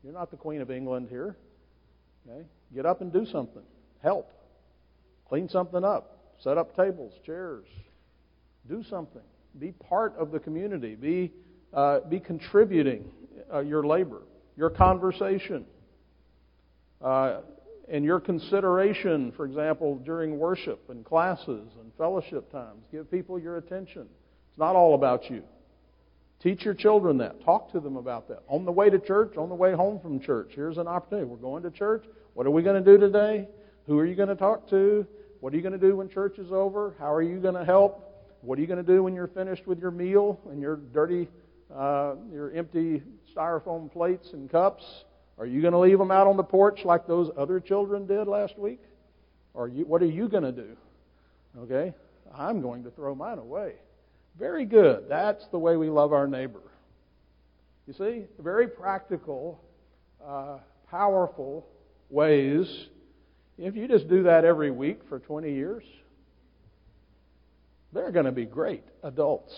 [0.04, 1.36] you're not the Queen of England here.
[2.28, 2.44] Okay?
[2.74, 3.62] Get up and do something.
[4.02, 4.32] Help.
[5.28, 6.18] Clean something up.
[6.40, 7.66] Set up tables, chairs.
[8.68, 9.22] Do something.
[9.58, 10.94] Be part of the community.
[10.94, 11.32] Be
[11.72, 13.10] uh, be contributing
[13.52, 14.22] uh, your labor,
[14.56, 15.64] your conversation.
[17.00, 17.40] Uh,
[17.88, 22.84] and your consideration, for example, during worship and classes and fellowship times.
[22.90, 24.02] Give people your attention.
[24.02, 25.42] It's not all about you.
[26.42, 27.44] Teach your children that.
[27.44, 28.42] Talk to them about that.
[28.48, 31.28] On the way to church, on the way home from church, here's an opportunity.
[31.28, 32.04] We're going to church.
[32.34, 33.48] What are we going to do today?
[33.86, 35.06] Who are you going to talk to?
[35.40, 36.94] What are you going to do when church is over?
[36.98, 38.08] How are you going to help?
[38.40, 41.28] What are you going to do when you're finished with your meal and your dirty,
[41.72, 43.02] uh, your empty
[43.34, 44.84] styrofoam plates and cups?
[45.42, 48.28] Are you going to leave them out on the porch like those other children did
[48.28, 48.78] last week?
[49.54, 50.76] Or you, what are you going to do?
[51.58, 51.92] Okay?
[52.32, 53.72] I'm going to throw mine away.
[54.38, 55.06] Very good.
[55.08, 56.62] That's the way we love our neighbor.
[57.88, 59.60] You see, very practical,
[60.24, 61.66] uh, powerful
[62.08, 62.86] ways.
[63.58, 65.82] If you just do that every week for 20 years,
[67.92, 69.52] they're going to be great adults.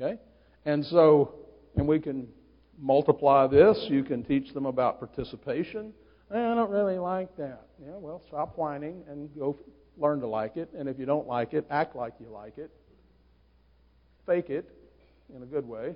[0.00, 0.18] Okay?
[0.64, 1.34] And so,
[1.76, 2.26] and we can
[2.80, 5.92] multiply this, you can teach them about participation.
[6.32, 7.66] Eh, I don't really like that.
[7.84, 9.56] Yeah, well, stop whining and go
[9.96, 10.70] learn to like it.
[10.76, 12.70] And if you don't like it, act like you like it.
[14.26, 14.68] Fake it
[15.34, 15.94] in a good way.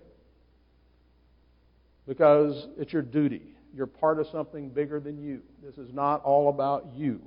[2.06, 3.42] Because it's your duty.
[3.74, 5.42] You're part of something bigger than you.
[5.62, 7.20] This is not all about you.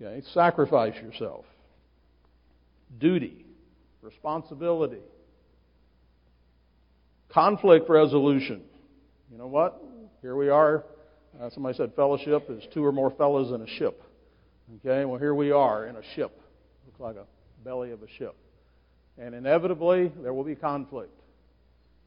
[0.00, 0.22] Okay?
[0.32, 1.44] Sacrifice yourself.
[2.98, 3.44] Duty.
[4.02, 5.00] Responsibility.
[7.32, 8.62] Conflict resolution.
[9.30, 9.82] You know what?
[10.20, 10.84] Here we are.
[11.40, 14.02] Uh, somebody said fellowship is two or more fellows in a ship.
[14.84, 16.40] Okay, well, here we are in a ship.
[16.86, 17.26] Looks like a
[17.64, 18.34] belly of a ship.
[19.16, 21.12] And inevitably, there will be conflict.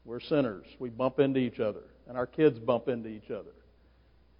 [0.04, 0.66] We're sinners.
[0.78, 1.82] We bump into each other.
[2.06, 3.52] And our kids bump into each other.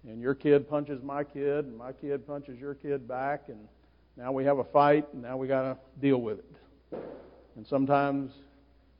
[0.07, 3.57] And your kid punches my kid, and my kid punches your kid back, and
[4.17, 6.99] now we have a fight, and now we got to deal with it.
[7.55, 8.31] And sometimes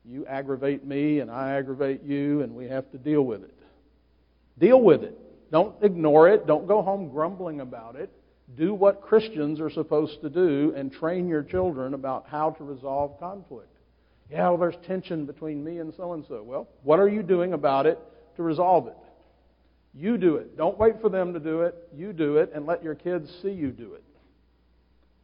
[0.08, 3.54] you aggravate me and I aggravate you, and we have to deal with it.
[4.58, 5.18] Deal with it.
[5.50, 6.46] Don't ignore it.
[6.46, 8.10] Don't go home grumbling about it.
[8.56, 13.18] Do what Christians are supposed to do and train your children about how to resolve
[13.18, 13.68] conflict.
[14.30, 16.42] Yeah, well, there's tension between me and so and so.
[16.42, 17.98] Well, what are you doing about it
[18.36, 18.96] to resolve it?
[19.94, 20.56] You do it.
[20.56, 21.74] Don't wait for them to do it.
[21.96, 24.04] You do it and let your kids see you do it.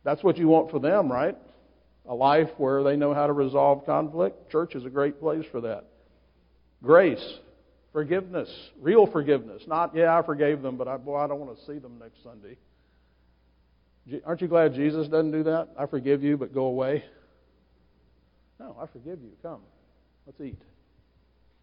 [0.05, 1.37] That's what you want for them, right?
[2.08, 4.50] A life where they know how to resolve conflict.
[4.50, 5.84] Church is a great place for that.
[6.82, 7.24] Grace,
[7.92, 9.62] forgiveness, real forgiveness.
[9.68, 12.22] Not, yeah, I forgave them, but I, boy, I don't want to see them next
[12.24, 12.56] Sunday.
[14.26, 15.68] Aren't you glad Jesus doesn't do that?
[15.78, 17.04] I forgive you, but go away.
[18.58, 19.30] No, I forgive you.
[19.42, 19.60] Come.
[20.26, 20.58] Let's eat.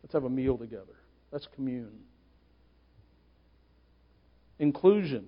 [0.03, 0.95] Let's have a meal together.
[1.31, 1.99] Let's commune.
[4.57, 5.25] Inclusion.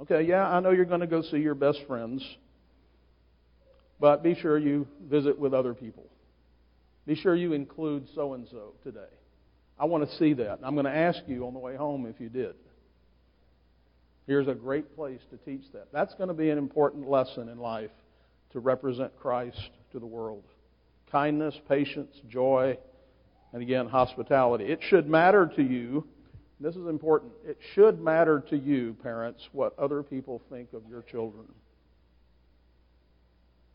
[0.00, 2.24] Okay, yeah, I know you're going to go see your best friends,
[4.04, 6.04] but be sure you visit with other people.
[7.06, 9.08] Be sure you include so and so today.
[9.78, 10.58] I want to see that.
[10.62, 12.54] I'm going to ask you on the way home if you did.
[14.26, 15.88] Here's a great place to teach that.
[15.90, 17.92] That's going to be an important lesson in life
[18.52, 20.44] to represent Christ to the world.
[21.10, 22.76] Kindness, patience, joy,
[23.54, 24.64] and again, hospitality.
[24.64, 26.06] It should matter to you.
[26.60, 27.32] This is important.
[27.42, 31.46] It should matter to you, parents, what other people think of your children.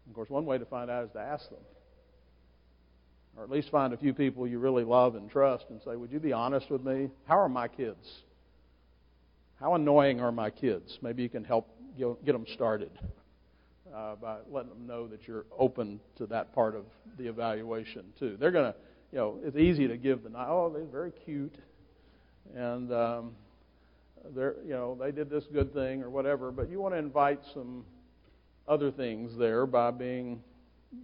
[0.10, 1.60] Of course, one way to find out is to ask them.
[3.38, 6.12] Or at least find a few people you really love and trust and say, Would
[6.12, 7.10] you be honest with me?
[7.26, 8.24] How are my kids?
[9.60, 10.98] How annoying are my kids?
[11.02, 12.92] Maybe you can help get them started
[13.94, 16.86] uh, by letting them know that you're open to that part of
[17.18, 18.38] the evaluation too.
[18.40, 18.78] They're going to,
[19.12, 21.56] you know, it's easy to give the oh they're very cute,
[22.56, 23.32] and um,
[24.36, 27.42] they're you know they did this good thing or whatever, but you want to invite
[27.54, 27.84] some
[28.70, 30.44] other things there by being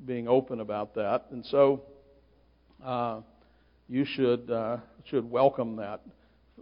[0.06, 1.82] being open about that, and so
[2.84, 3.22] uh,
[3.90, 6.02] you should uh, should welcome that.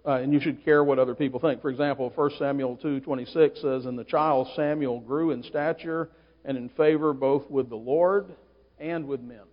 [0.05, 1.61] Uh, and you should care what other people think.
[1.61, 6.09] For example, 1 Samuel 2:26 says, "And the child Samuel grew in stature
[6.45, 8.33] and in favor both with the Lord
[8.79, 9.45] and with men."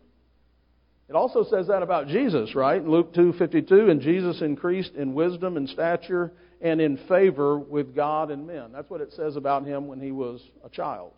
[1.09, 2.85] It also says that about Jesus, right?
[2.85, 8.47] Luke 2:52, "And Jesus increased in wisdom and stature and in favor with God and
[8.47, 11.13] men." That's what it says about him when he was a child.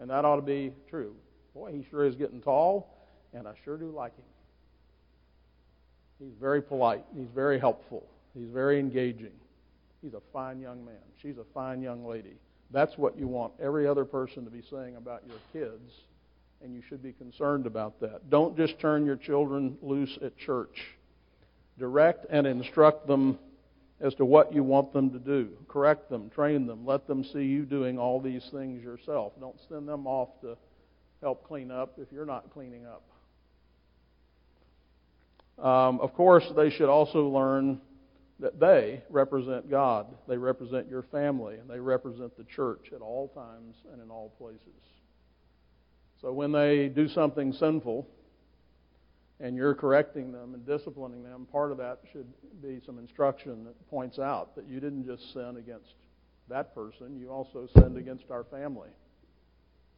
[0.00, 1.14] And that ought to be true.
[1.54, 2.94] Boy, he sure is getting tall,
[3.32, 4.24] and I sure do like him.
[6.18, 7.04] He's very polite.
[7.16, 8.04] He's very helpful.
[8.34, 9.32] He's very engaging.
[10.02, 10.94] He's a fine young man.
[11.20, 12.36] She's a fine young lady.
[12.70, 15.92] That's what you want every other person to be saying about your kids,
[16.62, 18.30] and you should be concerned about that.
[18.30, 20.76] Don't just turn your children loose at church.
[21.78, 23.38] Direct and instruct them
[24.00, 25.50] as to what you want them to do.
[25.68, 29.32] Correct them, train them, let them see you doing all these things yourself.
[29.40, 30.56] Don't send them off to
[31.20, 33.02] help clean up if you're not cleaning up.
[35.64, 37.80] Um, of course, they should also learn
[38.38, 40.06] that they represent God.
[40.28, 44.32] They represent your family, and they represent the church at all times and in all
[44.38, 44.60] places.
[46.20, 48.06] So when they do something sinful,
[49.40, 52.26] and you're correcting them and disciplining them, part of that should
[52.62, 55.94] be some instruction that points out that you didn't just sin against
[56.48, 58.88] that person, you also sinned against our family.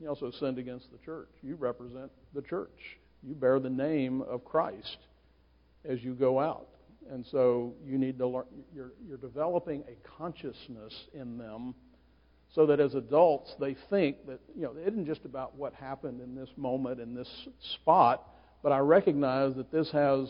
[0.00, 1.28] You also sinned against the church.
[1.42, 2.98] You represent the church.
[3.22, 4.98] You bear the name of Christ
[5.84, 6.68] as you go out.
[7.10, 11.74] And so you need to learn, you're, you're developing a consciousness in them
[12.54, 16.20] so that as adults they think that, you know, it isn't just about what happened
[16.20, 18.26] in this moment, in this spot,
[18.62, 20.28] but I recognize that this has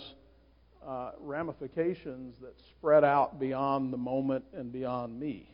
[0.86, 5.50] uh, ramifications that spread out beyond the moment and beyond me.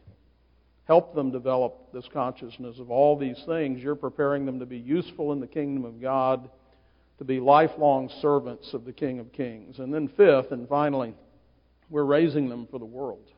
[0.84, 3.82] Help them develop this consciousness of all these things.
[3.82, 6.48] You're preparing them to be useful in the kingdom of God
[7.18, 9.78] to be lifelong servants of the King of Kings.
[9.78, 11.14] And then, fifth and finally,
[11.88, 13.30] we're raising them for the world.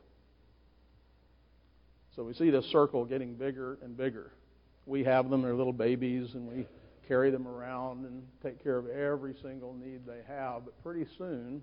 [2.17, 4.33] So we see this circle getting bigger and bigger.
[4.87, 6.67] We have them, they're little babies, and we
[7.09, 10.65] carry them around and take care of every single need they have.
[10.65, 11.63] But pretty soon,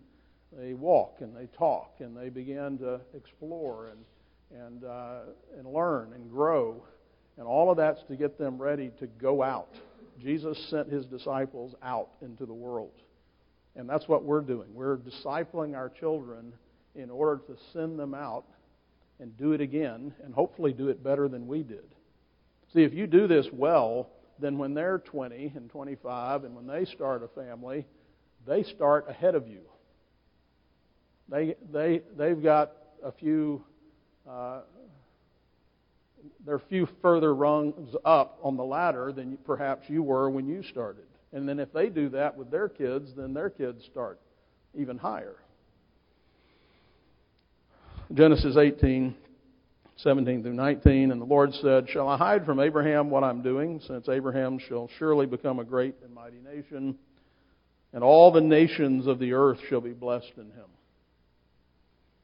[0.51, 5.19] they walk and they talk and they begin to explore and, and, uh,
[5.57, 6.83] and learn and grow.
[7.37, 9.69] And all of that's to get them ready to go out
[10.21, 12.91] Jesus sent his disciples out into the world.
[13.75, 14.73] And that's what we're doing.
[14.73, 16.53] We're discipling our children
[16.95, 18.45] in order to send them out
[19.19, 21.85] and do it again, and hopefully do it better than we did.
[22.73, 24.09] See, if you do this well,
[24.39, 27.85] then when they're 20 and 25 and when they start a family,
[28.45, 29.61] they start ahead of you.
[31.29, 32.73] They, they, they've got
[33.03, 33.63] a few
[34.29, 34.61] uh,
[36.45, 40.63] they're a few further rungs up on the ladder than perhaps you were when you
[40.63, 41.05] started.
[41.33, 44.19] And then if they do that with their kids, then their kids start
[44.73, 45.35] even higher.
[48.13, 49.15] Genesis 18,
[49.97, 51.11] 17 through 19.
[51.11, 54.89] And the Lord said, Shall I hide from Abraham what I'm doing, since Abraham shall
[54.99, 56.97] surely become a great and mighty nation,
[57.93, 60.65] and all the nations of the earth shall be blessed in him?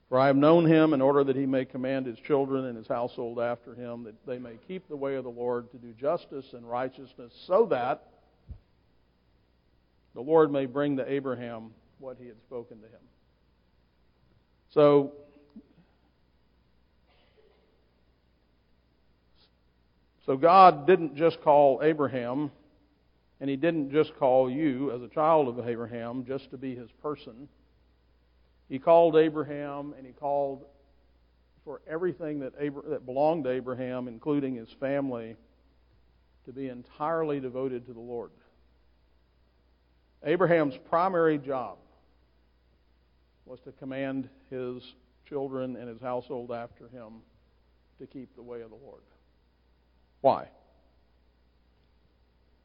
[0.09, 2.87] For I have known him in order that he may command his children and his
[2.87, 6.47] household after him, that they may keep the way of the Lord to do justice
[6.51, 8.03] and righteousness, so that
[10.13, 12.99] the Lord may bring to Abraham what he had spoken to him.
[14.71, 15.13] So,
[20.25, 22.51] so God didn't just call Abraham,
[23.39, 26.89] and he didn't just call you as a child of Abraham just to be his
[27.01, 27.47] person.
[28.69, 30.63] He called Abraham and he called
[31.65, 35.35] for everything that, Abra- that belonged to Abraham, including his family,
[36.45, 38.31] to be entirely devoted to the Lord.
[40.23, 41.77] Abraham's primary job
[43.45, 44.83] was to command his
[45.27, 47.21] children and his household after him
[47.99, 49.01] to keep the way of the Lord.
[50.21, 50.47] Why?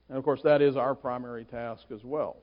[0.09, 2.37] And of course, that is our primary task as well.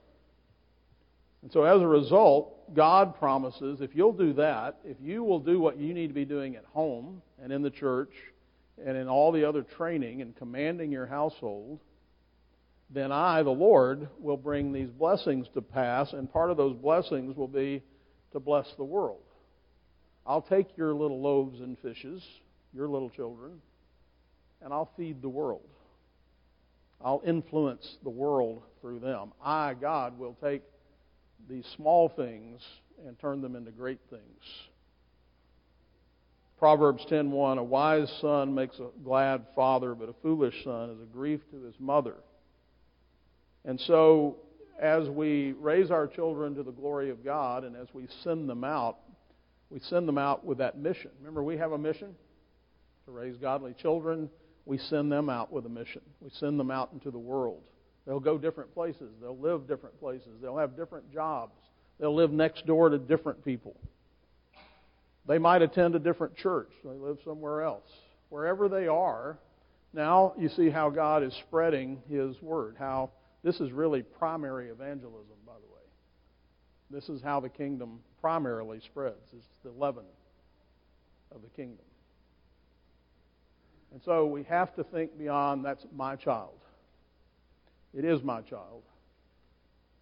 [1.42, 5.60] And so as a result, God promises if you'll do that, if you will do
[5.60, 8.14] what you need to be doing at home and in the church
[8.84, 11.80] and in all the other training and commanding your household,
[12.90, 17.36] then I, the Lord, will bring these blessings to pass, and part of those blessings
[17.36, 17.82] will be
[18.32, 19.22] to bless the world.
[20.26, 22.24] I'll take your little loaves and fishes,
[22.74, 23.62] your little children,
[24.64, 25.68] and I'll feed the world.
[27.04, 29.34] I'll influence the world through them.
[29.44, 30.62] I, God, will take
[31.50, 32.62] these small things
[33.06, 34.44] and turn them into great things.
[36.58, 41.06] Proverbs 10:1 A wise son makes a glad father, but a foolish son is a
[41.06, 42.16] grief to his mother.
[43.66, 44.38] And so
[44.80, 48.64] as we raise our children to the glory of God and as we send them
[48.64, 49.00] out,
[49.70, 51.12] we send them out with that mission.
[51.20, 52.16] Remember we have a mission
[53.06, 54.30] to raise godly children.
[54.66, 56.02] We send them out with a mission.
[56.22, 57.62] We send them out into the world.
[58.06, 59.14] They'll go different places.
[59.22, 60.30] They'll live different places.
[60.42, 61.54] They'll have different jobs.
[62.00, 63.76] They'll live next door to different people.
[65.26, 66.70] They might attend a different church.
[66.84, 67.90] They live somewhere else.
[68.30, 69.38] Wherever they are,
[69.94, 72.76] now you see how God is spreading His Word.
[72.78, 73.12] How
[73.44, 75.82] this is really primary evangelism, by the way.
[76.90, 79.34] This is how the kingdom primarily spreads.
[79.36, 80.06] It's the leaven
[81.34, 81.86] of the kingdom.
[83.94, 86.58] And so we have to think beyond that's my child.
[87.94, 88.82] It is my child.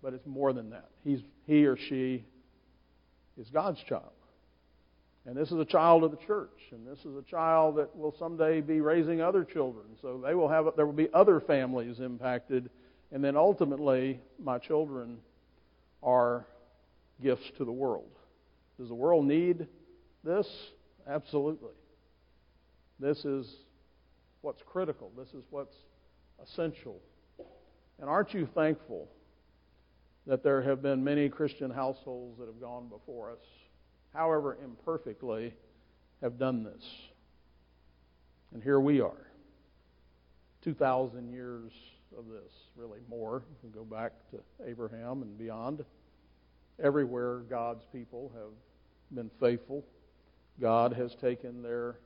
[0.01, 0.89] But it's more than that.
[1.03, 2.23] He's, he or she
[3.37, 4.13] is God's child.
[5.25, 8.15] And this is a child of the church, and this is a child that will
[8.17, 9.85] someday be raising other children.
[10.01, 12.71] So they will have there will be other families impacted,
[13.11, 15.19] and then ultimately my children
[16.01, 16.47] are
[17.21, 18.09] gifts to the world.
[18.79, 19.67] Does the world need
[20.23, 20.47] this?
[21.07, 21.75] Absolutely.
[22.99, 23.45] This is
[24.41, 25.11] what's critical.
[25.17, 25.75] This is what's
[26.41, 26.99] essential.
[27.99, 29.07] And aren't you thankful
[30.27, 33.45] that there have been many Christian households that have gone before us,
[34.13, 35.53] however imperfectly,
[36.21, 36.83] have done this?
[38.53, 39.27] And here we are.
[40.63, 41.71] 2,000 years
[42.17, 43.43] of this, really more.
[43.63, 45.83] We go back to Abraham and beyond.
[46.83, 48.51] Everywhere God's people have
[49.15, 49.83] been faithful,
[50.59, 51.97] God has taken their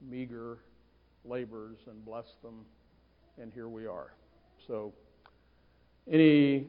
[0.00, 0.58] meager
[1.24, 2.64] labors and blessed them,
[3.40, 4.12] and here we are.
[4.66, 4.92] So,
[6.10, 6.66] any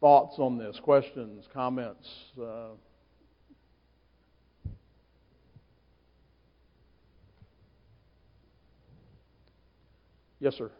[0.00, 0.78] thoughts on this?
[0.80, 2.08] Questions, comments?
[2.40, 2.70] Uh,
[10.40, 10.70] yes, sir.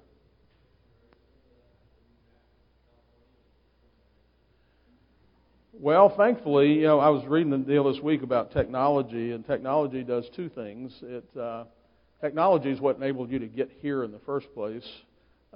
[5.75, 10.05] Well, thankfully, you know, I was reading the deal this week about technology, and technology
[10.05, 10.93] does two things.
[11.03, 11.65] It uh,
[12.23, 14.87] technology is what enabled you to get here in the first place.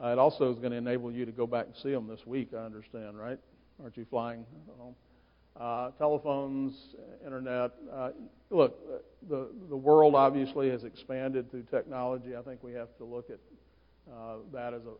[0.02, 2.26] Uh, it also is going to enable you to go back and see them this
[2.26, 2.50] week.
[2.52, 3.38] I understand, right?
[3.82, 4.44] Aren't you flying
[4.78, 4.94] home?
[5.58, 6.74] Uh, telephones,
[7.24, 7.70] internet.
[7.90, 8.10] Uh,
[8.50, 8.76] look,
[9.26, 12.36] the the world obviously has expanded through technology.
[12.36, 13.38] I think we have to look at
[14.12, 14.92] uh, that as a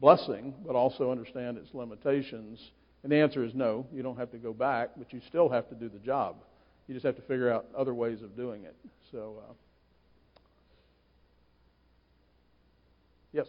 [0.00, 2.60] blessing, but also understand its limitations.
[3.02, 3.86] And the answer is no.
[3.92, 6.36] You don't have to go back, but you still have to do the job.
[6.86, 8.76] You just have to figure out other ways of doing it.
[9.10, 9.42] So,
[13.32, 13.46] yes.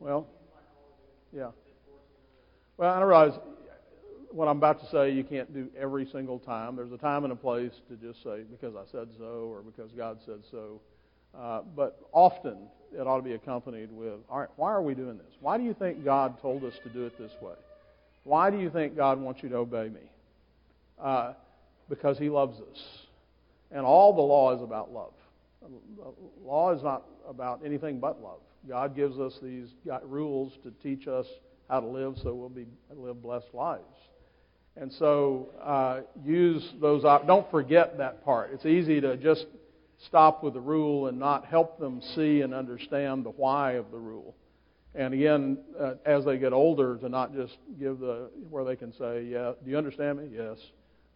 [0.00, 0.26] Well,
[1.32, 1.50] yeah.
[2.76, 3.38] Well, I realize
[4.32, 6.74] what I'm about to say you can't do every single time.
[6.74, 9.92] There's a time and a place to just say, because I said so or because
[9.92, 10.80] God said so.
[11.38, 12.56] Uh, but often
[12.92, 15.34] it ought to be accompanied with, all right, why are we doing this?
[15.40, 17.54] Why do you think God told us to do it this way?
[18.24, 20.00] Why do you think God wants you to obey me?
[21.00, 21.32] Uh,
[21.88, 22.78] because He loves us.
[23.70, 25.12] And all the law is about love.
[26.44, 28.40] Law is not about anything but love.
[28.68, 29.68] God gives us these
[30.04, 31.26] rules to teach us
[31.68, 33.82] how to live so we'll be live blessed lives.
[34.76, 37.02] And so uh, use those.
[37.02, 38.50] Don't forget that part.
[38.52, 39.46] It's easy to just
[40.06, 43.98] stop with the rule and not help them see and understand the why of the
[43.98, 44.34] rule.
[44.94, 48.92] And again, uh, as they get older, to not just give the where they can
[48.92, 50.58] say, "Yeah, do you understand me?" Yes,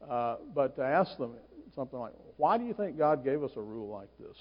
[0.09, 1.35] uh, but to ask them
[1.75, 4.37] something like, "Why do you think God gave us a rule like this?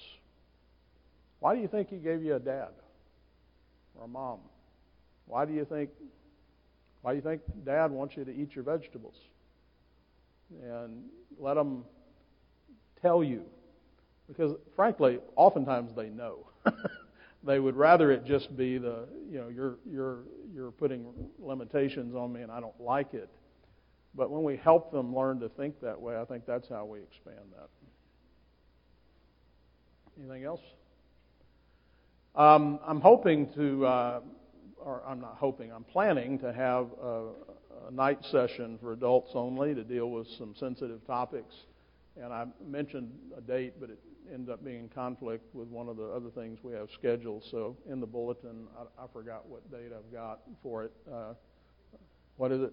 [1.40, 2.70] Why do you think He gave you a dad
[3.94, 4.40] or a mom?
[5.26, 5.90] Why do you think
[7.06, 9.14] why do you think Dad wants you to eat your vegetables?
[10.60, 11.04] And
[11.38, 11.84] let them
[13.00, 13.44] tell you.
[14.28, 16.46] Because, frankly, oftentimes they know.
[17.44, 20.18] they would rather it just be the, you know, you're, you're,
[20.54, 21.06] you're putting
[21.38, 23.30] limitations on me and I don't like it.
[24.14, 27.00] But when we help them learn to think that way, I think that's how we
[27.00, 27.68] expand that.
[30.18, 30.62] Anything else?
[32.34, 34.20] Um, I'm hoping to uh,
[34.86, 37.24] or I'm not hoping, I'm planning to have a,
[37.88, 41.52] a night session for adults only to deal with some sensitive topics.
[42.20, 43.98] And I mentioned a date, but it
[44.32, 47.44] ended up being in conflict with one of the other things we have scheduled.
[47.44, 50.92] So in the bulletin, I, I forgot what date I've got for it.
[51.10, 51.34] Uh,
[52.36, 52.72] what is it?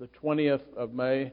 [0.00, 1.32] The 20th of May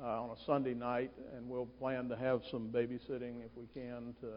[0.00, 4.14] uh, on a Sunday night, and we'll plan to have some babysitting if we can
[4.20, 4.28] to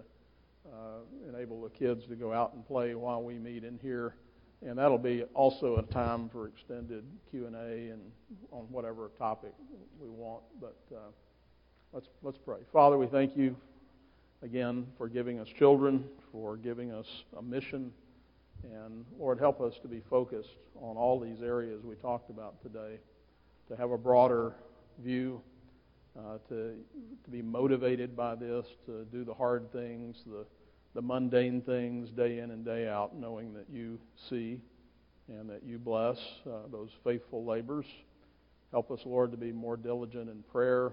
[0.71, 4.15] uh, enable the kids to go out and play while we meet in here
[4.63, 8.01] and that'll be also a time for extended Q and A and
[8.51, 9.53] on whatever topic
[9.99, 10.43] we want.
[10.59, 11.09] But uh,
[11.93, 12.59] let's let's pray.
[12.71, 13.55] Father, we thank you
[14.43, 17.05] again for giving us children, for giving us
[17.37, 17.91] a mission,
[18.63, 22.97] and Lord, help us to be focused on all these areas we talked about today,
[23.67, 24.53] to have a broader
[24.99, 25.41] view.
[26.19, 26.75] Uh, to
[27.23, 30.45] to be motivated by this, to do the hard things, the
[30.93, 33.97] the mundane things day in and day out, knowing that you
[34.29, 34.59] see
[35.29, 37.85] and that you bless uh, those faithful labors.
[38.71, 40.91] Help us, Lord, to be more diligent in prayer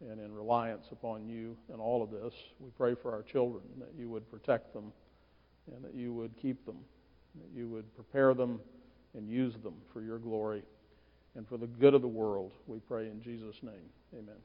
[0.00, 2.32] and in reliance upon you in all of this.
[2.60, 4.92] We pray for our children that you would protect them
[5.74, 6.78] and that you would keep them,
[7.40, 8.60] that you would prepare them
[9.14, 10.62] and use them for your glory
[11.34, 12.52] and for the good of the world.
[12.66, 13.90] We pray in Jesus' name.
[14.14, 14.36] Amen.